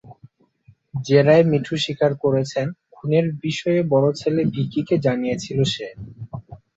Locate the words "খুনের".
2.93-3.25